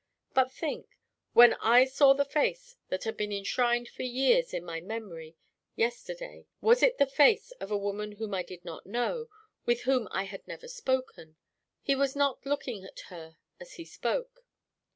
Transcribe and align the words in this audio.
But 0.33 0.51
think: 0.51 0.97
when 1.33 1.53
I 1.61 1.85
saw 1.85 2.13
the 2.13 2.25
face 2.25 2.75
that 2.89 3.03
had 3.03 3.15
been 3.15 3.31
enshrined 3.31 3.87
for 3.87 4.01
years 4.01 4.51
in 4.51 4.65
my 4.65 4.81
memory 4.81 5.35
yesterday, 5.75 6.47
was 6.59 6.81
it 6.81 6.97
the 6.97 7.05
face 7.05 7.51
of 7.59 7.69
a 7.69 7.77
woman 7.77 8.13
whom 8.13 8.33
I 8.33 8.41
did 8.41 8.65
not 8.65 8.87
know 8.87 9.27
with 9.67 9.81
whom 9.81 10.07
I 10.09 10.23
had 10.23 10.47
never 10.47 10.67
spoken?" 10.67 11.35
He 11.83 11.93
was 11.93 12.15
not 12.15 12.43
looking 12.47 12.83
at 12.83 12.99
her 13.09 13.37
as 13.59 13.73
he 13.73 13.85
spoke. 13.85 14.43